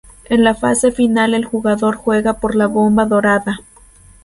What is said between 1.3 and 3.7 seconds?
el jugador juega por la bomba dorada.